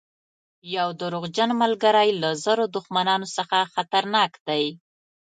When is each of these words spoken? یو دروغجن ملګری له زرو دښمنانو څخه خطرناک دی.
یو 0.75 0.87
دروغجن 1.01 1.49
ملګری 1.61 2.09
له 2.21 2.29
زرو 2.43 2.65
دښمنانو 2.75 3.27
څخه 3.37 3.57
خطرناک 3.73 4.31
دی. 4.47 4.65